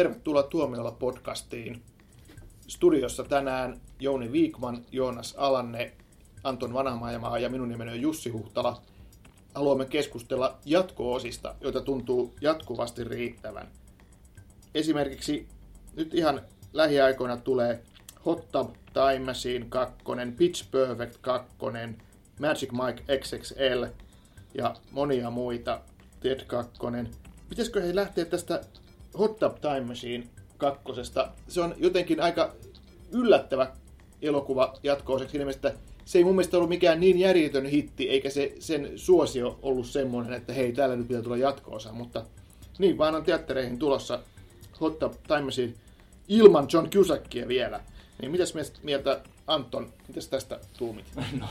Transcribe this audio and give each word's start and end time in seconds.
Tervetuloa 0.00 0.42
Tuomiolla 0.42 0.90
podcastiin. 0.92 1.82
Studiossa 2.68 3.24
tänään 3.24 3.80
Jouni 3.98 4.32
Viikman, 4.32 4.84
Joonas 4.92 5.34
Alanne, 5.38 5.92
Anton 6.44 6.72
Vanhamajamaa 6.72 7.38
ja 7.38 7.48
minun 7.50 7.68
nimeni 7.68 7.90
on 7.90 8.00
Jussi 8.00 8.30
Huhtala. 8.30 8.82
Haluamme 9.54 9.84
keskustella 9.84 10.58
jatko-osista, 10.64 11.54
joita 11.60 11.80
tuntuu 11.80 12.34
jatkuvasti 12.40 13.04
riittävän. 13.04 13.68
Esimerkiksi 14.74 15.48
nyt 15.96 16.14
ihan 16.14 16.40
lähiaikoina 16.72 17.36
tulee 17.36 17.82
Hot 18.26 18.52
Tub 18.52 18.74
Time 18.92 19.26
Machine 19.26 19.66
2, 19.68 19.94
Pitch 20.36 20.70
Perfect 20.70 21.16
2, 21.20 21.48
Magic 22.40 22.70
Mike 22.72 23.18
XXL 23.18 23.84
ja 24.54 24.76
monia 24.90 25.30
muita, 25.30 25.80
Ted 26.20 26.44
2. 26.44 26.72
Pitäisikö 27.48 27.82
he 27.82 27.94
lähteä 27.94 28.24
tästä 28.24 28.60
Hot 29.18 29.38
Tub 29.38 29.60
Time 29.60 29.80
Machine 29.80 30.26
kakkosesta? 30.58 31.28
Se 31.48 31.60
on 31.60 31.74
jotenkin 31.78 32.20
aika 32.20 32.54
yllättävä 33.12 33.72
elokuva 34.22 34.74
mielessä, 35.38 35.68
että 35.68 35.80
se 36.04 36.18
ei 36.18 36.24
mun 36.24 36.34
mielestä 36.34 36.56
ollut 36.56 36.68
mikään 36.68 37.00
niin 37.00 37.18
järjetön 37.18 37.66
hitti, 37.66 38.08
eikä 38.08 38.30
se, 38.30 38.54
sen 38.58 38.92
suosio 38.96 39.58
ollut 39.62 39.86
semmoinen, 39.86 40.32
että 40.32 40.52
hei, 40.52 40.72
täällä 40.72 40.96
nyt 40.96 41.08
pitää 41.08 41.22
tulla 41.22 41.36
jatko-osa, 41.36 41.92
mutta 41.92 42.24
niin 42.78 42.98
vaan 42.98 43.14
on 43.14 43.24
teattereihin 43.24 43.78
tulossa 43.78 44.20
Hot 44.80 44.98
Tub 44.98 45.12
Time 45.26 45.42
Machine 45.42 45.74
ilman 46.28 46.68
John 46.72 46.90
Cusackia 46.90 47.48
vielä. 47.48 47.80
Niin 48.20 48.30
mitäs 48.30 48.54
mieltä 48.82 49.20
Anton, 49.46 49.92
mitäs 50.08 50.28
tästä 50.28 50.60
tuumit? 50.78 51.04
No, 51.40 51.46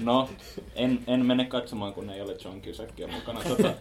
no 0.00 0.28
en, 0.74 1.00
en 1.06 1.26
mene 1.26 1.44
katsomaan, 1.44 1.92
kun 1.92 2.10
ei 2.10 2.20
ole 2.20 2.36
John 2.44 2.60
Cusackia 2.62 3.08
mukana. 3.08 3.40
Tota, 3.44 3.74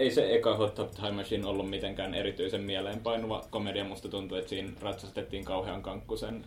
ei, 0.00 0.10
se 0.10 0.34
eka 0.34 0.56
Hot 0.56 0.74
Top 0.74 0.90
Time 0.90 1.10
Machine 1.10 1.46
ollut 1.46 1.70
mitenkään 1.70 2.14
erityisen 2.14 2.60
mieleenpainuva 2.62 3.44
komedia. 3.50 3.84
Musta 3.84 4.08
tuntuu, 4.08 4.38
että 4.38 4.48
siinä 4.50 4.72
ratsastettiin 4.80 5.44
kauhean 5.44 5.82
kankkusen 5.82 6.44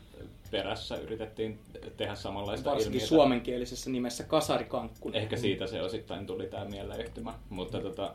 perässä, 0.51 0.97
yritettiin 0.97 1.59
tehdä 1.97 2.15
samanlaista 2.15 2.69
Varsinkin 2.69 2.91
ilmiötä. 2.93 3.07
suomenkielisessä 3.07 3.89
nimessä 3.89 4.23
kasarikankkunen. 4.23 5.21
Ehkä 5.21 5.37
siitä 5.37 5.67
se 5.67 5.81
osittain 5.81 6.25
tuli 6.25 6.47
tämä 6.47 6.65
mieleyhtymä, 6.65 7.33
mutta 7.49 7.81
tota, 7.81 8.13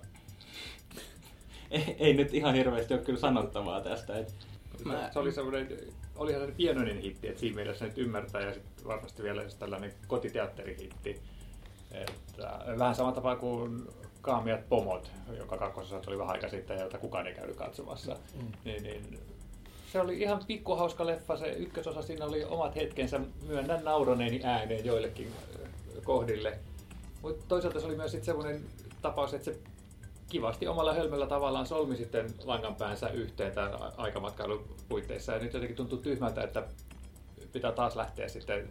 ei, 1.70 1.96
ei, 1.98 2.14
nyt 2.14 2.34
ihan 2.34 2.54
hirveästi 2.54 2.94
ole 2.94 3.02
kyllä 3.02 3.20
sanottavaa 3.20 3.80
tästä. 3.80 4.18
Että 4.18 4.32
Mä... 4.84 5.10
Se 5.12 5.18
oli 5.18 5.32
semmoinen, 5.32 5.68
olihan 6.16 6.46
se 6.46 6.52
pienoinen 6.52 6.98
hitti, 6.98 7.28
että 7.28 7.40
siinä 7.40 7.56
mielessä 7.56 7.84
nyt 7.84 7.98
ymmärtää 7.98 8.40
ja 8.40 8.52
sitten 8.52 8.86
varmasti 8.86 9.22
vielä 9.22 9.44
tällainen 9.58 9.92
kotiteatterihitti. 10.06 11.20
Että 11.90 12.60
vähän 12.78 12.94
samalla 12.94 13.14
tapaa 13.14 13.36
kuin 13.36 13.88
Kaamiat 14.28 14.68
pomot, 14.68 15.10
joka 15.38 15.58
kakkosessa 15.58 16.10
oli 16.10 16.18
vähän 16.18 16.32
aika 16.32 16.48
sitten, 16.48 16.80
jota 16.80 16.98
kukaan 16.98 17.26
ei 17.26 17.34
käynyt 17.34 17.56
katsomassa. 17.56 18.16
Mm. 18.34 18.52
Niin, 18.64 18.82
niin, 18.82 19.20
se 19.92 20.00
oli 20.00 20.20
ihan 20.20 20.44
pikkuhauska 20.46 21.06
leffa, 21.06 21.36
se 21.36 21.46
ykkösosa, 21.46 22.02
siinä 22.02 22.24
oli 22.24 22.44
omat 22.44 22.76
hetkensä, 22.76 23.20
myönnän 23.46 23.84
nauroneeni 23.84 24.40
ääneen 24.44 24.84
joillekin 24.84 25.32
kohdille. 26.04 26.58
Mutta 27.22 27.44
toisaalta 27.48 27.80
se 27.80 27.86
oli 27.86 27.96
myös 27.96 28.10
sitten 28.10 28.26
semmoinen 28.26 28.64
tapaus, 29.02 29.34
että 29.34 29.44
se 29.44 29.58
kivasti 30.30 30.66
omalla 30.66 30.94
hölmöllä 30.94 31.26
tavallaan 31.26 31.66
solmi 31.66 31.96
sitten 31.96 32.26
langan 32.44 32.74
päänsä 32.74 33.08
yhteen 33.08 33.52
tämän 33.52 33.72
aikamatkailun 33.96 34.64
puitteissa. 34.88 35.32
Ja 35.32 35.38
nyt 35.38 35.52
jotenkin 35.52 35.76
tuntuu 35.76 35.98
tyhmältä, 35.98 36.42
että 36.42 36.62
pitää 37.52 37.72
taas 37.72 37.96
lähteä 37.96 38.28
sitten 38.28 38.68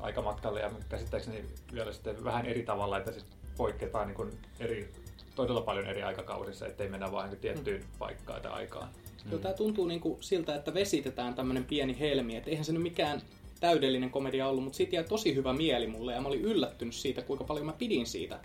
aikamatkalle 0.00 0.60
ja 0.60 0.70
käsittääkseni 0.88 1.44
vielä 1.72 1.92
sitten 1.92 2.24
vähän 2.24 2.46
eri 2.46 2.62
tavalla, 2.62 2.98
että 2.98 3.12
sitten 3.12 3.45
poikketaan 3.56 4.08
niin 4.08 4.38
eri, 4.60 4.88
todella 5.34 5.60
paljon 5.60 5.86
eri 5.86 6.02
aikakausissa, 6.02 6.66
ettei 6.66 6.88
mennä 6.88 7.12
vain 7.12 7.30
niin 7.30 7.40
tiettyyn 7.40 7.80
mm. 7.80 7.86
paikkaan 7.98 8.42
tai 8.42 8.52
aikaan. 8.52 8.88
Kyllä 9.30 9.42
tämä 9.42 9.54
tuntuu 9.54 9.86
niin 9.86 10.00
kuin 10.00 10.22
siltä, 10.22 10.54
että 10.54 10.74
vesitetään 10.74 11.34
tämmöinen 11.34 11.64
pieni 11.64 11.98
helmi, 12.00 12.36
että 12.36 12.50
eihän 12.50 12.64
se 12.64 12.72
nyt 12.72 12.82
mikään 12.82 13.22
täydellinen 13.60 14.10
komedia 14.10 14.48
ollut, 14.48 14.64
mutta 14.64 14.76
siitä 14.76 14.96
jäi 14.96 15.04
tosi 15.04 15.34
hyvä 15.34 15.52
mieli 15.52 15.86
mulle 15.86 16.12
ja 16.12 16.20
mä 16.20 16.28
olin 16.28 16.42
yllättynyt 16.42 16.94
siitä, 16.94 17.22
kuinka 17.22 17.44
paljon 17.44 17.66
mä 17.66 17.72
pidin 17.72 18.06
siitä. 18.06 18.40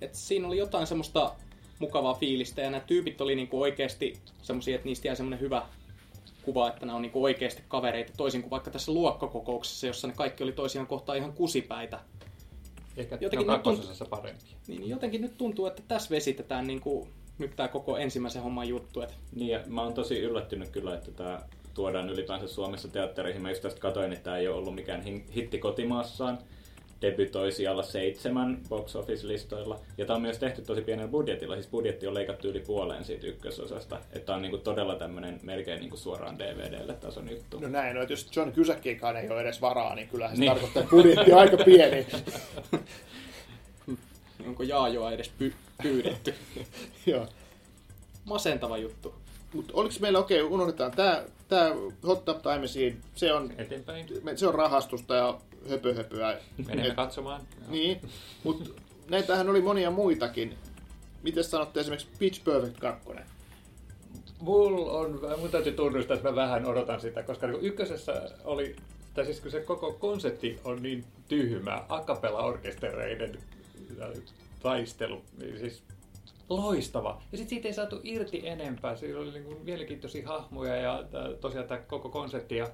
Et 0.00 0.14
siinä 0.14 0.46
oli 0.46 0.58
jotain 0.58 0.86
semmoista 0.86 1.34
mukavaa 1.78 2.14
fiilistä 2.14 2.60
ja 2.60 2.70
nämä 2.70 2.84
tyypit 2.86 3.20
oli 3.20 3.34
niinku 3.34 3.62
oikeasti 3.62 4.18
semmoisia, 4.42 4.74
että 4.74 4.86
niistä 4.88 5.08
jäi 5.08 5.16
semmoinen 5.16 5.40
hyvä 5.40 5.62
kuva, 6.42 6.68
että 6.68 6.86
nämä 6.86 6.96
on 6.96 7.02
niinku 7.02 7.24
oikeasti 7.24 7.62
kavereita, 7.68 8.12
toisin 8.16 8.40
kuin 8.42 8.50
vaikka 8.50 8.70
tässä 8.70 8.92
luokkakokouksessa, 8.92 9.86
jossa 9.86 10.08
ne 10.08 10.14
kaikki 10.16 10.42
oli 10.42 10.52
toisiaan 10.52 10.86
kohtaan 10.86 11.18
ihan 11.18 11.32
kusipäitä. 11.32 12.00
Ehkä 12.96 13.18
jotenkin 13.20 13.46
ne 13.46 13.52
on 13.52 13.60
kakkososassa 13.60 14.04
parempi. 14.04 14.44
Niin, 14.66 14.80
niin, 14.80 14.90
jotenkin 14.90 15.20
nyt 15.20 15.38
tuntuu, 15.38 15.66
että 15.66 15.82
tässä 15.88 16.10
vesitetään 16.10 16.66
niinku 16.66 17.08
nyt 17.38 17.56
tämä 17.56 17.68
koko 17.68 17.96
ensimmäisen 17.96 18.42
homman 18.42 18.68
juttu. 18.68 19.00
Että... 19.00 19.14
Niin, 19.34 19.50
ja 19.50 19.60
mä 19.66 19.82
oon 19.82 19.94
tosi 19.94 20.18
yllättynyt 20.18 20.68
kyllä, 20.68 20.94
että 20.94 21.10
tämä 21.10 21.40
tuodaan 21.74 22.10
ylipäänsä 22.10 22.48
Suomessa 22.48 22.88
teattereihin. 22.88 23.42
Mä 23.42 23.50
just 23.50 23.62
tästä 23.62 23.80
katoin, 23.80 24.12
että 24.12 24.24
tämä 24.24 24.36
ei 24.36 24.48
ole 24.48 24.56
ollut 24.56 24.74
mikään 24.74 25.02
hitti 25.34 25.58
kotimaassaan 25.58 26.38
debytoi 27.04 27.52
siellä 27.52 27.82
seitsemän 27.82 28.58
box 28.68 28.96
office-listoilla. 28.96 29.80
Ja 29.98 30.06
tämä 30.06 30.16
on 30.16 30.22
myös 30.22 30.38
tehty 30.38 30.62
tosi 30.62 30.80
pienellä 30.80 31.10
budjetilla, 31.10 31.54
siis 31.54 31.66
budjetti 31.66 32.06
on 32.06 32.14
leikattu 32.14 32.48
yli 32.48 32.60
puoleen 32.60 33.04
siitä 33.04 33.26
ykkösosasta. 33.26 34.00
Että 34.12 34.34
on 34.34 34.42
niinku 34.42 34.58
todella 34.58 34.94
tämmöinen 34.94 35.40
melkein 35.42 35.80
niinku 35.80 35.96
suoraan 35.96 36.38
DVDlle 36.38 36.94
tason 36.94 37.30
juttu. 37.30 37.60
No 37.60 37.68
näin, 37.68 37.96
no, 37.96 38.02
että 38.02 38.12
jos 38.12 38.36
John 38.36 38.52
Cusackiinkaan 38.52 39.16
ei 39.16 39.30
ole 39.30 39.40
edes 39.40 39.60
varaa, 39.60 39.94
niin 39.94 40.08
kyllähän 40.08 40.36
se 40.36 40.40
niin. 40.40 40.52
tarkoittaa, 40.52 40.82
että 40.82 40.96
budjetti 40.96 41.32
on 41.32 41.38
aika 41.38 41.56
pieni. 41.56 42.06
Onko 44.46 44.62
Jaajoa 44.62 45.12
edes 45.12 45.32
py- 45.42 45.54
pyydetty? 45.82 46.34
Joo. 47.06 47.26
Masentava 48.24 48.78
juttu. 48.78 49.14
Mutta 49.52 49.72
oliko 49.76 49.94
meillä, 50.00 50.18
okei, 50.18 50.42
okay, 50.42 50.54
unohdetaan, 50.54 50.92
tämä 50.92 51.24
tää 51.48 51.70
Hot 52.06 52.24
Tub 52.24 52.42
Time 52.42 52.66
se 53.14 53.32
on, 53.32 53.52
Eteenpäin. 53.58 54.06
se 54.36 54.46
on 54.46 54.54
rahastusta 54.54 55.14
ja 55.14 55.40
höpöhöpöä. 55.70 56.38
Menemme 56.66 56.88
Et, 56.88 56.94
katsomaan. 56.94 57.42
Niin, 57.68 58.00
mutta 58.44 58.70
näitähän 59.08 59.48
oli 59.48 59.60
monia 59.60 59.90
muitakin. 59.90 60.54
Miten 61.22 61.44
sanotte 61.44 61.80
esimerkiksi 61.80 62.08
Pitch 62.18 62.44
Perfect 62.44 62.78
2? 62.80 63.08
Mulla 64.40 64.92
on, 64.92 65.20
mun 65.40 65.50
täytyy 65.50 65.72
tunnustaa, 65.72 66.16
että 66.16 66.28
mä 66.28 66.36
vähän 66.36 66.66
odotan 66.66 67.00
sitä, 67.00 67.22
koska 67.22 67.46
niin 67.46 67.60
ykkösessä 67.60 68.30
oli, 68.44 68.76
tai 69.14 69.24
siis 69.24 69.40
kun 69.40 69.50
se 69.50 69.60
koko 69.60 69.92
konsepti 69.92 70.60
on 70.64 70.82
niin 70.82 71.04
tyhmä, 71.28 71.84
akapella-orkestereiden 71.88 73.38
taistelu, 74.62 75.22
niin 75.38 75.58
siis 75.58 75.82
loistava. 76.48 77.22
Ja 77.32 77.38
sitten 77.38 77.50
siitä 77.50 77.68
ei 77.68 77.74
saatu 77.74 78.00
irti 78.02 78.48
enempää. 78.48 78.96
Siinä 78.96 79.18
oli 79.18 79.30
niin 79.30 79.44
kuin 79.44 79.58
mielenkiintoisia 79.64 80.28
hahmoja 80.28 80.76
ja 80.76 81.04
tosiaan 81.40 81.68
tämä 81.68 81.80
koko 81.80 82.08
konsepti. 82.08 82.56
Ja 82.56 82.68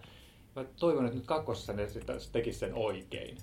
mä 0.56 0.64
toivon, 0.76 1.06
että 1.06 1.16
nyt 1.16 1.26
kakkosessa 1.26 1.72
ne 1.72 1.88
tekisi 2.32 2.58
sen 2.58 2.74
oikein. 2.74 3.38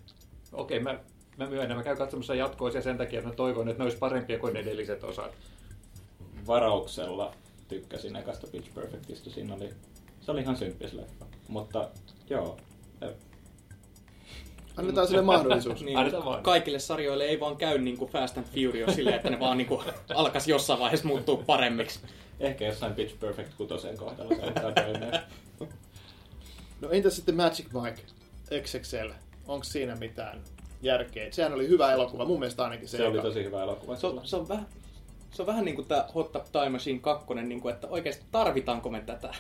Okei, 0.53 0.79
mä, 0.79 1.00
mä 1.38 1.50
myönnän, 1.50 1.78
mä 1.78 1.84
käyn 1.84 1.97
katsomassa 1.97 2.35
jatkoisia 2.35 2.81
sen 2.81 2.97
takia, 2.97 3.19
että 3.19 3.29
mä 3.29 3.35
toivon, 3.35 3.69
että 3.69 3.79
ne 3.79 3.84
olisi 3.84 3.97
parempia 3.97 4.40
kuin 4.40 4.53
ne 4.53 4.59
edelliset 4.59 5.03
osat. 5.03 5.31
Varauksella 6.47 7.34
tykkäsin 7.67 8.16
ekasta 8.16 8.47
Pitch 8.51 8.73
Perfectista. 8.73 9.29
Siinä 9.29 9.53
oli, 9.53 9.69
se 10.19 10.31
oli 10.31 10.41
ihan 10.41 10.57
symppis 10.57 10.94
leffa. 10.94 11.25
Mutta 11.47 11.90
joo, 12.29 12.57
Annetaan 14.78 15.07
sille 15.07 15.22
mahdollisuus. 15.22 15.84
niin, 15.85 15.97
kaikille 16.41 16.79
sarjoille 16.79 17.23
ei 17.23 17.40
vaan 17.40 17.57
käy 17.57 17.78
niin 17.78 17.97
kuin 17.97 18.12
Fast 18.12 18.38
and 18.38 18.46
Furious 18.46 18.96
silleen, 18.96 19.16
että 19.16 19.29
ne 19.29 19.40
vaan 19.40 19.57
niin 19.57 19.67
kuin 19.67 19.81
alkaisi 20.16 20.51
jossain 20.51 20.79
vaiheessa 20.79 21.07
muuttua 21.07 21.44
paremmiksi. 21.46 22.00
Ehkä 22.40 22.66
jossain 22.66 22.94
Pitch 22.94 23.19
Perfect 23.19 23.53
kutosen 23.57 23.97
kohdalla 23.97 24.35
se 24.35 25.67
No 26.82 26.90
entä 26.90 27.10
sitten 27.10 27.36
Magic 27.36 27.68
Mike 27.74 28.02
XXL? 28.62 29.09
Onko 29.47 29.64
siinä 29.64 29.96
mitään 29.96 30.41
järkeä? 30.82 31.32
Sehän 31.32 31.53
oli 31.53 31.68
hyvä 31.68 31.91
elokuva, 31.91 32.26
mun 32.26 32.40
mielestä 32.40 32.64
ainakin 32.64 32.88
se. 32.88 32.97
Se 32.97 33.08
oli 33.08 33.22
tosi 33.22 33.44
hyvä 33.44 33.64
elokuva. 33.64 33.96
Se, 33.96 34.08
se 34.24 34.35
on 34.35 34.47
vähän 34.47 34.68
se 35.32 35.41
on 35.41 35.47
vähän 35.47 35.66
niin 35.66 35.76
kuin 35.76 35.88
tämä 35.88 36.06
Hot 36.16 36.32
Tub 36.32 36.44
Time 36.52 36.70
Machine 36.70 37.00
2, 37.00 37.34
niin 37.34 37.62
kuin, 37.62 37.74
että 37.74 37.88
oikeasti 37.88 38.26
tarvitaanko 38.32 38.90
me 38.90 39.02
tätä? 39.02 39.34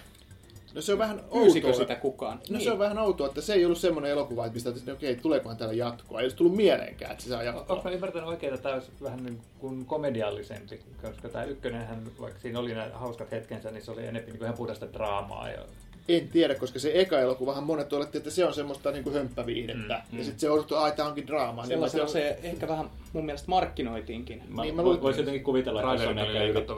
No 0.73 0.81
se 0.81 0.93
on 0.93 0.99
vähän 0.99 1.21
outoa. 1.29 1.73
sitä 1.73 1.95
kukaan? 1.95 2.37
No 2.37 2.43
niin. 2.57 2.63
se 2.63 2.71
on 2.71 2.79
vähän 2.79 2.97
outoa, 2.97 3.27
että 3.27 3.41
se 3.41 3.53
ei 3.53 3.65
ollut 3.65 3.77
semmoinen 3.77 4.11
elokuva, 4.11 4.45
että 4.45 4.53
mistä 4.53 4.69
että 4.69 4.93
okei, 4.93 5.15
tuleekohan 5.15 5.57
täällä 5.57 5.75
jatkoa. 5.75 6.19
Ei 6.19 6.25
olisi 6.25 6.35
tullut 6.35 6.55
mieleenkään, 6.55 7.11
että 7.11 7.23
se 7.23 7.29
saa 7.29 7.43
jatkoa. 7.43 7.75
Onko 7.75 7.89
mä 7.89 7.95
ymmärtänyt 7.95 8.29
oikein, 8.29 8.53
että 8.53 8.63
tämä 8.63 8.75
olisi 8.75 8.91
vähän 9.03 9.23
niin 9.23 9.41
kuin 9.59 9.85
komediallisempi, 9.85 10.79
koska 11.01 11.29
tämä 11.29 11.43
ykkönenhän, 11.43 12.11
vaikka 12.21 12.39
siinä 12.39 12.59
oli 12.59 12.73
nämä 12.73 12.89
hauskat 12.93 13.31
hetkensä, 13.31 13.71
niin 13.71 13.83
se 13.83 13.91
oli 13.91 14.01
enemmän 14.01 14.25
niin 14.25 14.37
kuin 14.37 14.45
ihan 14.45 14.57
puhdasta 14.57 14.93
draamaa. 14.93 15.49
Ja... 15.49 15.61
En 16.07 16.27
tiedä, 16.27 16.55
koska 16.55 16.79
se 16.79 16.91
eka 16.93 17.19
elokuvahan 17.19 17.63
monet 17.63 17.93
oletti, 17.93 18.17
että 18.17 18.29
se 18.29 18.45
on 18.45 18.53
semmoista 18.53 18.91
niin 18.91 19.03
kuin 19.03 19.13
hömppäviihdettä. 19.13 19.93
Mm, 19.93 20.11
mm. 20.11 20.17
Ja 20.17 20.23
sitten 20.23 20.39
se 20.39 20.49
odottu, 20.49 20.75
että 20.75 20.91
tämä 20.91 21.09
onkin 21.09 21.27
draamaa. 21.27 21.65
Sellaisena 21.65 22.03
niin 22.03 22.13
se, 22.13 22.37
se 22.41 22.47
ehkä 22.47 22.67
vähän 22.67 22.89
mun 23.13 23.25
mielestä 23.25 23.49
markkinoitiinkin. 23.49 24.43
Mä, 24.47 24.61
niin, 24.61 24.75
mä 24.75 24.83
voisin 24.83 25.21
jotenkin 25.21 25.43
kuvitella, 25.43 25.93
että 25.93 26.03
se 26.03 26.09
on 26.09 26.19
ehkä 26.19 26.43
yritetty, 26.43 26.73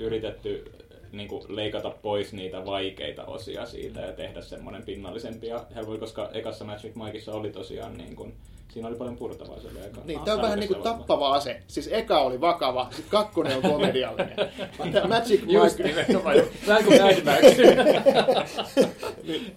yritetty 0.00 0.72
niin 1.12 1.28
kuin, 1.28 1.44
leikata 1.48 1.90
pois 1.90 2.32
niitä 2.32 2.66
vaikeita 2.66 3.24
osia 3.24 3.66
siitä 3.66 4.00
ja 4.00 4.12
tehdä 4.12 4.42
semmoinen 4.42 4.82
pinnallisempi 4.82 5.46
ja 5.46 5.66
helpompi, 5.74 6.00
koska 6.00 6.30
ekassa 6.32 6.64
Magic 6.64 6.94
Mikeissa 6.94 7.32
oli 7.32 7.50
tosiaan 7.50 7.98
niin 7.98 8.16
kuin, 8.16 8.34
siinä 8.72 8.88
oli 8.88 8.96
paljon 8.96 9.16
purtavaa 9.16 9.60
se 9.60 9.68
oli 9.68 9.80
aika 9.82 10.00
Niin, 10.04 10.20
tämä 10.20 10.36
on 10.36 10.42
vähän 10.42 10.58
niin 10.60 10.68
kuin 10.68 10.82
tappava 10.82 11.34
ase. 11.34 11.62
Siis 11.66 11.88
eka 11.92 12.20
oli 12.20 12.40
vakava, 12.40 12.86
sitten 12.90 13.10
kakkonen 13.10 13.56
on 13.56 13.62
komediallinen. 13.62 14.36
Tämä 14.92 15.08
Magic 15.08 15.42
Just 15.46 15.78
Mike, 15.78 16.02
nimenomaan. 16.02 16.36
Vähän 16.68 16.84
kuin 16.84 17.02
Mad 17.02 17.24
Max. 17.24 17.56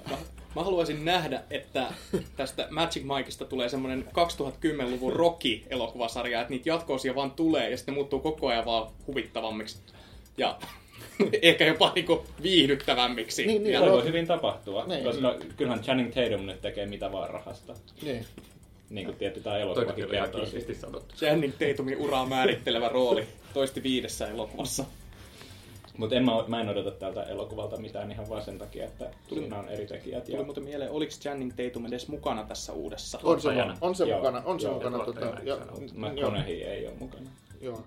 Mä, 0.09 0.17
mä 0.55 0.63
haluaisin 0.63 1.05
nähdä, 1.05 1.41
että 1.49 1.87
tästä 2.35 2.67
Magic 2.69 3.03
Mikeista 3.03 3.45
tulee 3.45 3.69
semmoinen 3.69 4.05
2010-luvun 4.07 5.13
Rocky-elokuvasarja, 5.13 6.41
että 6.41 6.49
niitä 6.49 6.69
jatkoosia 6.69 7.15
vaan 7.15 7.31
tulee 7.31 7.69
ja 7.69 7.77
sitten 7.77 7.93
ne 7.93 7.95
muuttuu 7.95 8.19
koko 8.19 8.47
ajan 8.47 8.65
vaan 8.65 8.87
huvittavammiksi. 9.07 9.77
Ja 10.37 10.57
ehkä 11.41 11.65
jopa 11.65 11.91
niinku 11.95 12.23
viihdyttävämmiksi. 12.43 13.45
Niin, 13.45 13.63
niin, 13.63 13.73
ja, 13.73 13.81
voi 13.81 14.03
hyvin 14.03 14.27
tapahtua, 14.27 14.85
Niin. 14.85 15.03
koska 15.03 15.35
kyllähän 15.57 15.83
Channing 15.83 16.13
Tatum 16.13 16.45
nyt 16.45 16.61
tekee 16.61 16.85
mitä 16.85 17.11
vaan 17.11 17.29
rahasta. 17.29 17.73
niin. 18.01 18.25
Niin 18.93 19.05
kuin 19.05 19.17
tietty 19.17 19.41
tämä 19.41 19.57
elokuvakin 19.57 20.09
kertoo. 20.09 20.41
Channing 21.15 21.53
Tatumin 21.53 21.97
uraa 21.97 22.25
määrittelevä 22.25 22.89
rooli 22.89 23.27
toisti 23.53 23.83
viidessä 23.83 24.27
elokuvassa. 24.27 24.85
Mutta 25.97 26.15
en 26.15 26.25
mä, 26.25 26.31
mä 26.47 26.61
en 26.61 26.69
odota 26.69 26.91
tältä 26.91 27.23
elokuvalta 27.23 27.77
mitään 27.77 28.11
ihan 28.11 28.29
vaan 28.29 28.41
sen 28.41 28.57
takia, 28.57 28.85
että 28.85 29.09
siinä 29.29 29.59
on 29.59 29.69
eri 29.69 29.87
tekijät. 29.87 30.25
Tuli 30.25 30.37
Ja 30.37 30.43
muuten 30.43 30.63
mieleen, 30.63 30.91
oliko 30.91 31.11
Channing 31.11 31.51
Tatum 31.55 31.85
edes 31.85 32.07
mukana 32.07 32.43
tässä 32.43 32.73
uudessa? 32.73 33.17
On 33.23 33.41
se, 33.41 33.43
Tuottajana. 33.43 33.77
on 33.81 33.95
se 33.95 34.05
Joo, 34.05 34.17
mukana, 34.17 34.41
on 34.45 34.59
se 34.59 34.67
joo, 34.67 34.73
mukana. 34.75 34.97
Tota, 34.99 35.25
eikö 35.25 35.41
ja, 35.43 35.57
McConaughey 35.95 36.55
ei 36.63 36.87
ole 36.87 36.95
mukana. 36.99 37.25
joo. 37.61 37.83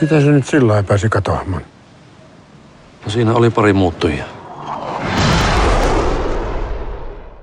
Miten 0.00 0.22
se 0.22 0.30
nyt 0.30 0.46
sillä 0.46 0.68
lailla 0.72 0.88
pääsi 0.88 1.08
katoamaan? 1.08 1.66
No 3.04 3.10
siinä 3.10 3.34
oli 3.34 3.50
pari 3.50 3.72
muuttujia. 3.72 4.24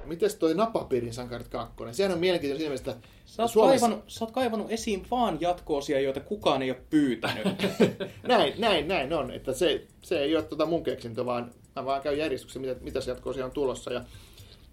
Mites 0.09 0.35
toi 0.35 0.53
Napapiirin 0.53 1.13
sankarit 1.13 1.47
2? 1.47 1.75
Sehän 1.91 2.11
on 2.11 2.19
mielenkiintoinen 2.19 2.57
siinä 2.57 2.69
mielessä, 2.69 2.91
että 2.91 3.07
Sä 3.25 3.44
oot, 3.44 3.51
Suomessa... 3.51 3.85
kaivannut, 3.85 4.09
sä 4.09 4.25
oot 4.25 4.31
kaivannut 4.31 4.71
esiin 4.71 5.06
vaan 5.11 5.38
jatkoosia, 5.41 6.00
joita 6.00 6.19
kukaan 6.19 6.61
ei 6.61 6.71
ole 6.71 6.81
pyytänyt. 6.89 7.47
näin, 8.27 8.53
näin, 8.57 8.88
näin 8.88 9.13
on. 9.13 9.31
Että 9.31 9.53
se, 9.53 9.88
se 10.01 10.19
ei 10.19 10.35
ole 10.35 10.44
tota 10.44 10.65
mun 10.65 10.83
keksintö, 10.83 11.25
vaan 11.25 11.51
mä 11.75 11.85
vaan 11.85 12.01
käyn 12.01 12.17
järjestyksen, 12.17 12.61
mitä, 12.61 12.75
mitä 12.81 13.01
se 13.01 13.11
jatkoosia 13.11 13.45
on 13.45 13.51
tulossa. 13.51 13.94
Ja 13.94 14.01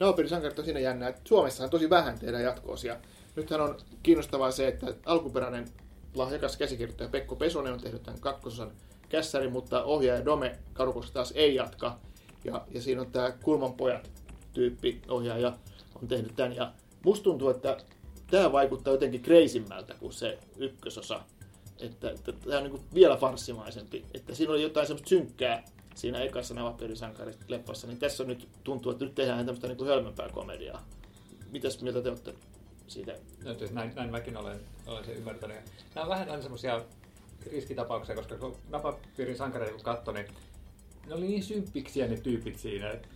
Napapiirin 0.00 0.30
sankarit 0.30 0.58
on 0.58 0.64
siinä 0.64 0.80
jännä, 0.80 1.08
että 1.08 1.20
Suomessahan 1.24 1.70
tosi 1.70 1.90
vähän 1.90 2.18
tehdään 2.18 2.44
jatkoosia. 2.44 2.96
Nythän 3.36 3.60
on 3.60 3.76
kiinnostavaa 4.02 4.50
se, 4.50 4.68
että 4.68 4.86
alkuperäinen 5.06 5.68
lahjakas 6.14 6.56
käsikirjoittaja 6.56 7.10
Pekko 7.10 7.36
Pesonen 7.36 7.72
on 7.72 7.80
tehnyt 7.80 8.02
tämän 8.02 8.20
kakkososan 8.20 8.70
kässäri, 9.08 9.48
mutta 9.48 9.84
ohjaaja 9.84 10.24
Dome 10.24 10.58
Karukoski 10.72 11.12
taas 11.12 11.32
ei 11.36 11.54
jatka. 11.54 11.98
Ja, 12.44 12.64
ja 12.70 12.82
siinä 12.82 13.00
on 13.00 13.12
tämä 13.12 13.30
Kulman 13.30 13.72
pojat 13.72 14.10
tyyppi 14.56 15.02
ohjaaja 15.08 15.52
on 16.02 16.08
tehnyt 16.08 16.36
tämän. 16.36 16.56
Ja 16.56 16.72
musta 17.04 17.24
tuntuu, 17.24 17.48
että 17.48 17.76
tämä 18.30 18.52
vaikuttaa 18.52 18.94
jotenkin 18.94 19.22
kreisimmältä 19.22 19.94
kuin 19.94 20.12
se 20.12 20.38
ykkösosa. 20.56 21.20
Että, 21.80 22.10
että 22.10 22.32
tämä 22.32 22.58
on 22.58 22.64
niin 22.64 22.80
vielä 22.94 23.16
farssimaisempi. 23.16 24.04
Että 24.14 24.34
siinä 24.34 24.52
oli 24.52 24.62
jotain 24.62 24.86
semmoista 24.86 25.08
synkkää 25.08 25.64
siinä 25.94 26.22
ekassa 26.22 26.54
Navapiirisankarit-leffassa, 26.54 27.86
niin 27.86 27.98
tässä 27.98 28.24
nyt 28.24 28.48
tuntuu, 28.64 28.92
että 28.92 29.04
nyt 29.04 29.14
tehdään 29.14 29.46
tämmöistä 29.46 29.68
niin 29.68 29.86
hölmömpää 29.86 30.28
komediaa. 30.28 30.86
Mitäs 31.50 31.82
mieltä 31.82 32.02
te 32.02 32.08
olette 32.08 32.34
siitä? 32.86 33.12
No, 33.44 33.54
siis 33.54 33.72
näin, 33.72 33.92
näin 33.94 34.10
mäkin 34.10 34.36
olen, 34.36 34.60
olen 34.86 35.04
sen 35.04 35.16
ymmärtänyt. 35.16 35.56
Nämä 35.94 36.04
on 36.04 36.10
vähän 36.10 36.42
semmoisia 36.42 36.84
riskitapauksia, 37.52 38.14
koska 38.14 38.36
kun 38.36 38.56
napapiirin 38.68 39.36
sankareita 39.36 39.74
kun 39.74 39.84
katsoi, 39.84 40.14
niin 40.14 40.26
ne 41.06 41.14
oli 41.14 41.26
niin 41.26 41.42
symppiksiä 41.42 42.06
ne 42.06 42.16
tyypit 42.16 42.58
siinä, 42.58 42.90
että 42.90 43.08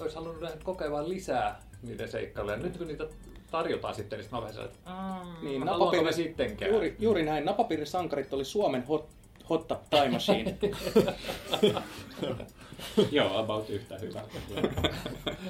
olisi 0.00 0.16
halunnut 0.16 0.40
nähdä 0.42 0.56
kokea 0.64 0.90
vaan 0.90 1.08
lisää 1.08 1.62
niiden 1.82 2.08
seikkailuja. 2.08 2.56
Nyt 2.56 2.76
kun 2.76 2.86
niitä 2.86 3.06
tarjotaan 3.50 3.94
sitten, 3.94 4.16
niin 4.18 4.24
sitten 4.24 4.42
mä 4.42 4.52
sellainen, 4.52 4.74
että 4.76 4.90
"Mm, 4.90 5.46
Niin, 5.48 5.62
napapiiri- 5.62 6.04
me 6.04 6.12
sittenkään. 6.12 6.70
Juuri, 6.70 6.96
juuri 6.98 7.22
näin. 7.24 7.44
Napapiirin 7.44 7.86
sankarit 7.86 8.32
oli 8.32 8.44
Suomen 8.44 8.86
hot, 8.86 9.08
hot 9.50 9.68
Tub 9.68 9.78
Time 9.90 10.08
Machine. 10.10 10.58
Joo, 13.10 13.38
about 13.38 13.70
yhtä 13.70 13.98
hyvä. 13.98 14.20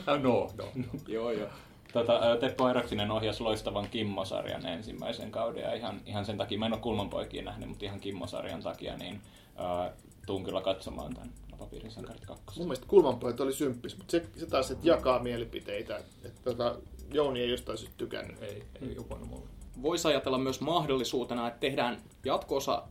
Ah, 0.07 0.21
No, 0.23 0.51
no. 0.57 0.69
joo, 1.09 1.31
joo. 1.31 1.49
Tota, 1.93 2.21
Teppo 2.41 2.65
Airaksinen 2.65 3.11
ohjasi 3.11 3.43
loistavan 3.43 3.89
Kimmo-sarjan 3.91 4.67
ensimmäisen 4.67 5.31
kauden 5.31 5.63
ja 5.63 5.75
ihan, 5.75 6.01
ihan 6.07 6.25
sen 6.25 6.37
takia, 6.39 6.59
mä 6.59 6.67
en 6.67 6.73
ole 6.73 6.81
Kulmanpoikia 6.81 7.43
nähnyt, 7.43 7.69
mutta 7.69 7.85
ihan 7.85 8.01
Kimmo-sarjan 8.01 8.63
takia, 8.63 8.97
niin 8.97 9.21
äh, 9.61 9.93
tuun 10.27 10.45
kyllä 10.45 10.61
katsomaan 10.61 11.15
tämän 11.15 11.31
Napapiirin 11.59 11.91
sankarit 11.91 12.27
2. 12.27 12.45
Mun 12.59 12.67
mielestä 12.67 12.87
kulmanpojat 12.87 13.41
oli 13.41 13.53
symppis, 13.53 13.97
mutta 13.97 14.11
se, 14.11 14.27
se 14.37 14.47
taas 14.47 14.71
että 14.71 14.89
jakaa 14.89 15.19
mielipiteitä. 15.23 15.97
Että, 15.97 16.43
tota, 16.45 16.77
Jouni 17.13 17.41
ei 17.41 17.51
jostain 17.51 17.79
syystä 17.79 17.97
tykännyt. 17.97 18.43
Ei, 18.43 18.65
ei 18.83 18.99
uponnut 18.99 19.29
mulle. 19.29 19.47
Voisi 19.83 20.09
ajatella 20.09 20.39
myös 20.39 20.61
mahdollisuutena, 20.61 21.49
että 21.49 21.61
tehdään 21.61 22.03
jatkoosa 22.25 22.83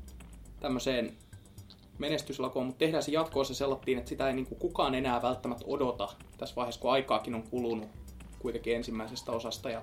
tämmöiseen 0.60 1.18
menestyslakoon, 1.98 2.66
mutta 2.66 2.80
tehdään 2.80 3.04
se 3.04 3.12
jatkoosa 3.12 3.54
sellattiin, 3.54 3.98
että 3.98 4.10
sitä 4.10 4.28
ei 4.28 4.34
niin 4.34 4.46
kuin 4.46 4.60
kukaan 4.60 4.96
enää 4.96 5.22
välttämättä 5.22 5.66
odota 5.68 6.10
tässä 6.38 6.56
vaiheessa, 6.56 6.82
kun 6.82 6.92
aikaakin 6.92 7.36
on 7.36 7.44
kulunut 7.44 7.90
kuitenkin 8.40 8.76
ensimmäisestä 8.76 9.32
osasta 9.32 9.70
ja 9.70 9.82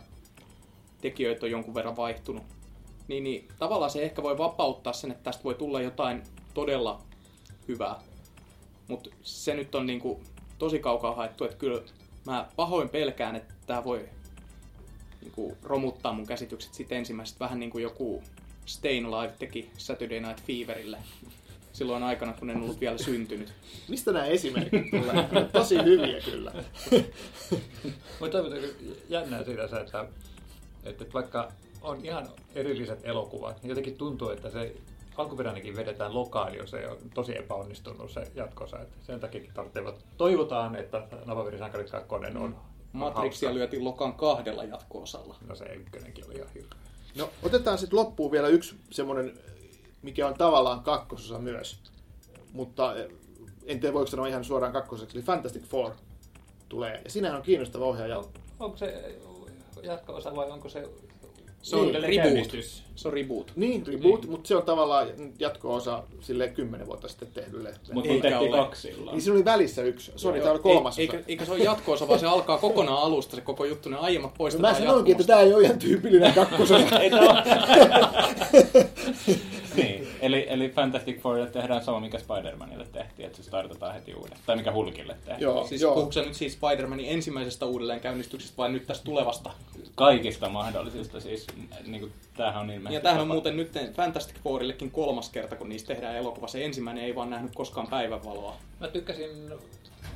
tekijöitä 1.01 1.47
on 1.47 1.51
jonkun 1.51 1.75
verran 1.75 1.97
vaihtunut. 1.97 2.45
Niin, 3.09 3.25
niin 3.25 3.49
tavallaan 3.59 3.91
se 3.91 4.03
ehkä 4.03 4.23
voi 4.23 4.39
vapauttaa 4.39 4.93
sen, 4.93 5.11
että 5.11 5.23
tästä 5.23 5.45
voi 5.45 5.55
tulla 5.55 5.81
jotain 5.81 6.23
todella 6.55 7.01
hyvää. 7.69 8.01
Mutta 8.89 9.11
se 9.23 9.55
nyt 9.55 9.75
on 9.75 9.87
niinku 9.87 10.21
tosi 10.59 10.79
kaukaa 10.79 11.15
haettu, 11.15 11.45
että 11.45 11.57
kyllä 11.57 11.83
mä 12.27 12.49
pahoin 12.57 12.89
pelkään, 12.89 13.37
että 13.37 13.55
tämä 13.67 13.85
voi 13.85 14.09
niinku 15.21 15.57
romuttaa 15.63 16.13
mun 16.13 16.27
käsitykset 16.27 16.75
siitä 16.75 16.95
ensimmäisestä. 16.95 17.45
Vähän 17.45 17.61
niin 17.61 17.71
kuin 17.71 17.83
joku 17.83 18.23
Stayin' 18.67 19.07
Alive 19.07 19.35
teki 19.39 19.71
Saturday 19.79 20.21
Night 20.21 20.41
Feverille 20.47 20.99
silloin 21.73 22.03
aikana, 22.03 22.33
kun 22.33 22.51
en 22.51 22.63
ollut 22.63 22.81
vielä 22.81 22.99
syntynyt. 22.99 23.53
Mistä 23.89 24.13
nämä 24.13 24.25
esimerkit 24.25 24.91
tulee? 24.91 25.29
On 25.33 25.49
Tosi 25.53 25.85
hyviä 25.85 26.21
kyllä. 26.21 26.53
Mutta 28.21 28.39
on 28.39 28.53
jännää 29.09 29.45
siitä 29.45 29.69
se, 29.69 29.81
että, 29.81 30.07
että 30.85 31.05
vaikka 31.15 31.53
on 31.83 32.05
ihan 32.05 32.29
erilliset 32.55 33.01
elokuvat, 33.03 33.63
niin 33.63 33.69
jotenkin 33.69 33.97
tuntuu, 33.97 34.31
että 34.31 34.51
se 34.51 34.77
alkuperäinenkin 35.16 35.76
vedetään 35.76 36.14
lokaan, 36.14 36.55
jos 36.55 36.75
ei 36.75 36.87
ole 36.87 36.99
tosi 37.14 37.38
epäonnistunut 37.38 38.11
se 38.11 38.32
jatkossa. 38.34 38.81
Että 38.81 38.96
sen 39.02 39.20
takia 39.20 39.50
tarvitsevat, 39.55 40.05
toivotaan, 40.16 40.76
että 40.76 41.06
Napavirin 41.25 41.58
sankarit 41.58 41.90
2 41.90 42.08
on, 42.14 42.37
on 42.37 42.56
Matrixia 42.93 43.49
hauska. 43.49 43.55
lyötiin 43.55 43.85
lokan 43.85 44.14
kahdella 44.14 44.64
jatko-osalla. 44.64 45.37
No 45.47 45.54
se 45.54 45.64
ykkönenkin 45.64 46.26
oli 46.26 46.35
ihan 46.35 46.49
hirveä. 46.54 46.78
No, 47.16 47.30
otetaan 47.42 47.78
sitten 47.78 47.99
loppuun 47.99 48.33
vielä 48.33 48.49
yksi 48.49 48.76
semmoinen, 48.90 49.38
mikä 50.02 50.26
on 50.26 50.35
tavallaan 50.35 50.80
kakkososa 50.80 51.38
myös. 51.38 51.78
Mutta 52.52 52.97
eh, 52.97 53.09
en 53.66 53.80
tiedä, 53.80 53.94
voiko 53.94 54.11
sanoa 54.11 54.26
ihan 54.26 54.44
suoraan 54.44 54.73
kakkoseksi. 54.73 55.18
Eli 55.18 55.25
Fantastic 55.25 55.62
Four 55.62 55.90
tulee. 56.68 57.00
Ja 57.04 57.11
sinähän 57.11 57.37
on 57.37 57.42
kiinnostava 57.42 57.85
ohjaaja. 57.85 58.18
On, 58.18 58.25
onko 58.61 58.76
se 58.76 59.18
jatko-osa 59.83 60.37
vai 60.37 60.50
onko 60.50 60.68
se 60.68 60.88
Se 61.64 61.76
on 61.76 61.83
uudelleen 61.87 62.12
reboot. 62.12 62.25
käynnistys? 62.25 62.83
Se 62.94 63.09
on 63.09 63.14
reboot. 63.14 63.52
Niin, 63.56 63.87
reboot, 63.87 64.26
mutta 64.26 64.49
se 64.49 64.56
on 64.56 64.62
tavallaan 64.62 65.09
jatko-osa 65.38 66.02
sille 66.21 66.49
kymmenen 66.49 66.87
vuotta 66.87 67.09
sitten 67.09 67.28
tehdylle. 67.35 67.75
Mutta 67.92 68.11
Eikä 68.11 68.30
tehtiin 68.30 68.52
kaksi. 68.52 68.94
Niin 69.11 69.23
siinä 69.23 69.35
oli 69.37 69.44
välissä 69.44 69.83
yksi. 69.83 70.12
Sori, 70.16 70.40
tämä 70.40 70.52
oli 70.52 70.59
kolmas 70.59 70.99
ei, 70.99 71.09
osa. 71.09 71.16
eikä, 71.16 71.28
eikä 71.28 71.44
se 71.44 71.52
ole 71.52 71.64
jatko-osa, 71.64 72.09
vaan 72.09 72.21
se 72.21 72.26
alkaa 72.26 72.59
kokonaan 72.59 73.02
alusta 73.02 73.37
se 73.37 73.42
koko 73.42 73.64
juttu. 73.64 73.88
Ne 73.88 73.97
aiemmat 73.97 74.30
No 74.30 74.35
poistetaan 74.38 74.75
mä 74.75 74.87
sanoinkin, 74.87 75.12
että 75.12 75.26
tämä 75.26 75.40
ei 75.40 75.54
ole 75.54 75.62
ihan 75.62 75.78
tyypillinen 75.78 76.35
kakkososa. 76.35 76.99
Ei 77.00 77.11
tää 77.11 77.21
ole. 77.21 77.42
Fantastic 80.85 81.21
Fourille 81.21 81.50
tehdään 81.50 81.85
sama, 81.85 82.00
mikä 82.00 82.19
Spider-Manille 82.19 82.87
tehtiin, 82.93 83.26
että 83.26 83.37
se 83.37 83.43
startataan 83.43 83.95
heti 83.95 84.14
uudestaan. 84.14 84.43
Tai 84.47 84.57
mikä 84.57 84.73
Hulkille 84.73 85.14
tehtiin. 85.14 85.41
Joo, 85.41 85.67
Siis 85.67 85.83
joo. 85.83 85.95
puhuuko 85.95 86.12
sä 86.12 86.23
nyt 86.23 86.35
siis 86.35 86.59
Spider-Manin 86.59 87.07
ensimmäisestä 87.09 87.67
uudelleenkäynnistyksestä 87.67 88.57
vai 88.57 88.73
nyt 88.73 88.87
tästä 88.87 89.05
tulevasta? 89.05 89.50
Kaikista 89.95 90.49
mahdollisista 90.49 91.21
siis, 91.21 91.47
niin 91.87 92.00
kuin, 92.00 92.12
tämähän 92.37 92.61
on 92.61 92.71
ilmeisesti 92.71 92.95
Ja 92.95 93.00
tämähän 93.00 93.23
on 93.23 93.29
muuten 93.29 93.57
nyt 93.57 93.73
Fantastic 93.95 94.37
Fourillekin 94.43 94.91
kolmas 94.91 95.29
kerta, 95.29 95.57
kun 95.57 95.69
niistä 95.69 95.95
tehdään 95.95 96.17
elokuva. 96.17 96.49
Se 96.49 96.64
ensimmäinen 96.64 97.05
ei 97.05 97.14
vaan 97.14 97.31
nähnyt 97.31 97.55
koskaan 97.55 97.87
päivänvaloa. 97.87 98.57
Mä 98.81 98.88
tykkäsin 98.88 99.31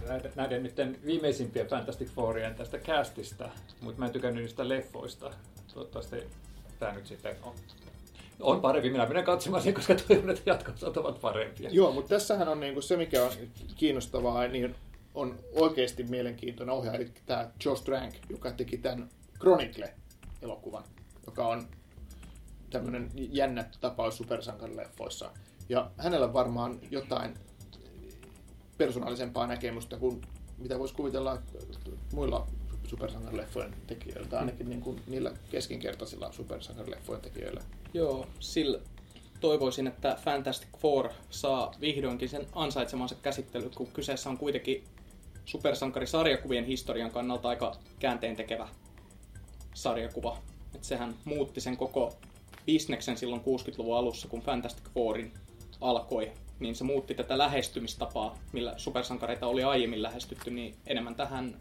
näiden, 0.09 0.33
näiden 0.35 0.63
nyt 0.63 0.77
viimeisimpien 1.05 1.67
Fantastic 1.67 2.09
Fourien 2.09 2.55
tästä 2.55 2.79
castista, 2.79 3.49
mutta 3.81 3.99
mä 3.99 4.07
en 4.07 4.13
tykännyt 4.13 4.43
niistä 4.43 4.69
leffoista. 4.69 5.31
Toivottavasti 5.75 6.17
tämä 6.79 6.93
nyt 6.93 7.07
sitten 7.07 7.37
on, 7.43 7.55
on 8.41 8.61
parempi. 8.61 8.91
Minä 8.91 9.07
menen 9.07 9.25
katsomaan 9.25 9.63
sen, 9.63 9.75
koska 9.75 9.95
toivon, 9.95 10.31
että 10.31 10.43
jatkosat 10.47 10.97
ovat 10.97 11.21
parempia. 11.21 11.71
Joo, 11.73 11.93
mutta 11.93 12.09
tässähän 12.09 12.49
on 12.49 12.61
niinku 12.61 12.83
se, 12.83 12.97
mikä 12.97 13.25
on 13.25 13.31
kiinnostavaa, 13.77 14.49
niin 14.49 14.75
on 15.15 15.39
oikeasti 15.55 16.03
mielenkiintoinen 16.03 16.75
ohjaaja, 16.75 17.01
eli 17.01 17.13
tämä 17.27 17.51
Josh 17.65 17.85
Trank, 17.85 18.15
joka 18.31 18.51
teki 18.51 18.79
tämän 18.79 19.09
Chronicle-elokuvan, 19.39 20.85
joka 21.27 21.47
on 21.47 21.67
tämmöinen 22.71 23.11
jännä 23.15 23.65
tapaus 23.81 24.17
supersankarileffoissa. 24.17 25.31
Ja 25.69 25.91
hänellä 25.97 26.33
varmaan 26.33 26.81
jotain 26.91 27.35
persoonallisempaa 28.79 29.47
näkemystä 29.47 29.97
kuin 29.97 30.21
mitä 30.59 30.79
voisi 30.79 30.95
kuvitella 30.95 31.39
muilla 32.13 32.47
supersankarileffojen 32.85 33.75
tekijöillä, 33.87 34.29
tai 34.29 34.39
ainakin 34.39 34.69
niin 34.69 34.81
kuin 34.81 35.03
niillä 35.07 35.33
keskinkertaisilla 35.51 36.33
supersankarileffojen 36.33 37.23
tekijöillä. 37.23 37.61
Joo, 37.95 38.27
sillä 38.41 38.79
toivoisin, 39.41 39.87
että 39.87 40.19
Fantastic 40.25 40.69
Four 40.79 41.09
saa 41.31 41.75
vihdoinkin 41.81 42.29
sen 42.29 42.47
ansaitsemansa 42.53 43.15
käsittely, 43.15 43.71
kun 43.71 43.87
kyseessä 43.87 44.31
on 44.31 44.39
kuitenkin 44.39 44.85
supersankarisarjakuvien 45.45 46.65
historian 46.65 47.11
kannalta 47.11 47.49
aika 47.49 47.77
käänteen 47.99 48.37
tekevä 48.37 48.69
sarjakuva. 49.75 50.39
Et 50.75 50.85
sehän 50.85 51.15
muutti 51.25 51.61
sen 51.61 51.77
koko 51.77 52.17
bisneksen 52.67 53.17
silloin 53.17 53.41
60-luvun 53.41 53.97
alussa, 53.97 54.29
kun 54.29 54.43
Fantastic 54.43 54.85
Fourin 54.95 55.33
alkoi, 55.81 56.33
niin 56.61 56.75
se 56.75 56.85
muutti 56.85 57.15
tätä 57.15 57.39
lähestymistapaa, 57.39 58.39
millä 58.53 58.75
supersankareita 58.77 59.47
oli 59.47 59.65
aiemmin 59.65 60.03
lähestytty, 60.03 60.51
niin 60.51 60.75
enemmän 60.87 61.15
tähän 61.15 61.59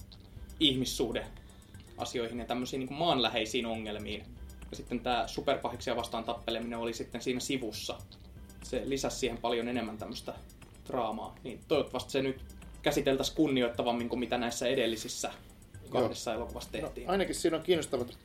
ihmissuhde 0.60 1.25
asioihin 1.98 2.39
ja 2.39 2.46
tämmöisiin 2.46 2.79
niin 2.79 2.93
maanläheisiin 2.93 3.65
ongelmiin. 3.65 4.37
Ja 4.72 4.78
sitten 4.78 5.00
tämä 5.00 5.28
superpahiksia 5.28 5.96
vastaan 5.96 6.24
tappeleminen 6.24 6.80
oli 6.80 6.94
sitten 6.94 7.22
siinä 7.22 7.40
sivussa. 7.40 7.98
Se 8.64 8.82
lisäsi 8.86 9.18
siihen 9.20 9.38
paljon 9.38 9.68
enemmän 9.68 9.98
tämmöistä 9.98 10.34
draamaa. 10.88 11.36
Niin 11.44 11.60
toivottavasti 11.68 12.12
se 12.12 12.22
nyt 12.22 12.42
käsiteltäisiin 12.82 13.36
kunnioittavammin 13.36 14.10
kuin 14.10 14.20
mitä 14.20 14.38
näissä 14.38 14.68
edellisissä 14.68 15.32
kahdessa 15.90 16.34
elokuvassa 16.34 16.70
No, 16.74 16.82
tehtiin. 16.82 17.10
ainakin 17.10 17.36
siinä 17.36 17.58
on 17.58 17.64
kiinnostavat 17.64 18.18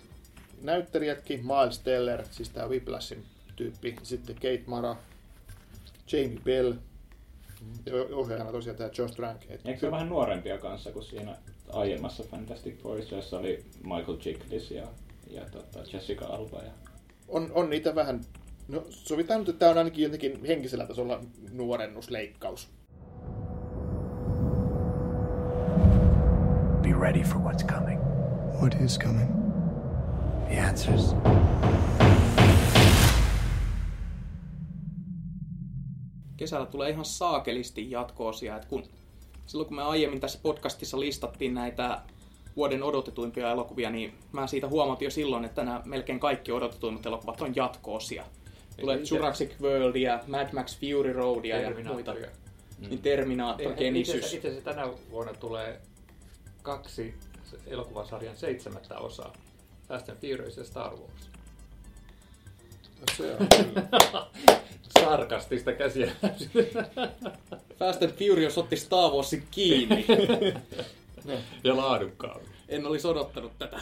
näyttelijätkin, 0.63 1.41
Miles 1.47 1.79
Teller, 1.79 2.25
siis 2.31 2.51
tämä 2.51 2.69
Whiplashin 2.69 3.25
tyyppi, 3.57 3.97
sitten 4.03 4.35
Kate 4.35 4.63
Mara, 4.67 4.97
Jamie 6.13 6.41
Bell, 6.45 6.73
ja 7.87 7.93
ohjaajana 8.17 8.53
tosiaan 8.53 8.77
tämä 8.77 8.91
Josh 8.99 9.15
Trank. 9.17 9.43
Et 9.49 9.61
Eikö 9.67 9.81
se 9.81 9.87
ole 9.87 9.93
vähän 9.93 10.09
nuorempia 10.09 10.59
kanssa 10.59 10.93
kuin 10.93 11.05
siinä 11.05 11.37
aiemmassa 11.73 12.23
Fantastic 12.23 12.77
Fourissa, 12.83 13.15
jossa 13.17 13.39
oli 13.39 13.65
Michael 13.83 14.19
Chiklis 14.19 14.71
ja, 14.71 14.87
ja 15.33 15.43
tota 15.51 15.79
Jessica 15.93 16.27
Alba. 16.27 16.59
Ja... 16.59 16.71
on, 17.29 17.51
on 17.55 17.71
niitä 17.71 17.95
vähän, 17.95 18.21
no 18.69 18.85
sovitaan 18.89 19.41
nyt, 19.41 19.49
että 19.49 19.59
tämä 19.59 19.71
on 19.71 19.79
ainakin 19.79 20.03
jotenkin 20.03 20.45
henkisellä 20.45 20.87
tasolla 20.87 21.21
nuorennusleikkaus. 21.53 22.69
Be 26.83 26.93
ready 27.01 27.23
for 27.23 27.37
what's 27.37 27.67
coming. 27.67 28.01
What 28.61 28.81
is 28.81 28.99
coming? 28.99 29.31
The 30.49 30.61
answers. 30.61 31.15
kesällä 36.43 36.67
tulee 36.67 36.91
ihan 36.91 37.05
saakelisti 37.05 37.91
jatko-osia. 37.91 38.57
Et 38.57 38.65
kun, 38.65 38.85
silloin 39.47 39.69
kun 39.69 39.77
me 39.77 39.83
aiemmin 39.83 40.21
tässä 40.21 40.39
podcastissa 40.43 41.01
listattiin 41.01 41.55
näitä 41.55 42.03
vuoden 42.57 42.83
odotetuimpia 42.83 43.51
elokuvia, 43.51 43.91
niin 43.91 44.15
mä 44.33 44.47
siitä 44.47 44.69
huomatin 44.69 45.07
jo 45.07 45.11
silloin, 45.11 45.45
että 45.45 45.65
nämä 45.65 45.83
melkein 45.85 46.21
kaikki 46.21 46.53
odotetuimmat 46.53 47.07
elokuvat 47.07 47.41
on 47.41 47.57
jatko-osia. 47.57 48.25
Tulee 48.81 48.97
itse- 48.99 49.15
Jurassic 49.15 49.51
Worldia, 49.61 50.21
Mad 50.27 50.49
Max 50.53 50.79
Fury 50.81 51.13
Roadia 51.13 51.61
ja 51.61 51.71
muita. 51.71 51.75
Terminaattoria. 51.85 52.31
Niin 52.79 53.03
Terminaattor, 53.03 53.71
Itse 53.73 53.85
Genesis. 53.85 54.09
asiassa- 54.15 54.37
Itse 54.37 54.49
asiassa 54.49 54.71
tänä 54.75 54.89
vuonna 55.11 55.35
tulee 55.35 55.81
kaksi 56.63 57.15
elokuvasarjan 57.67 58.37
seitsemättä 58.37 58.99
osaa. 58.99 59.33
Fast 59.89 60.09
and 60.09 60.19
Furious 60.19 60.57
ja 60.57 60.65
Star 60.65 60.93
Wars. 60.97 61.31
Se 63.17 63.35
on. 63.37 63.49
Sarkastista 65.01 65.73
käsiä. 65.73 66.13
Fast 67.79 68.03
and 68.03 68.13
Furious 68.13 68.59
otti 68.59 68.77
Star 68.77 69.11
Warsin 69.11 69.43
kiinni. 69.51 70.07
ja 71.65 71.77
laadukkaammin. 71.77 72.49
en 72.69 72.87
olisi 72.87 73.07
odottanut 73.07 73.59
tätä. 73.59 73.81